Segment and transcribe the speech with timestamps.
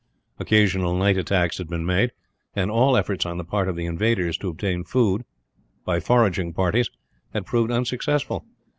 [0.39, 2.11] Occasional night attacks had been made,
[2.55, 5.25] and all efforts on the part of the invaders to obtain food,
[5.85, 6.89] by foraging parties,
[7.35, 8.43] had proved unsuccessful.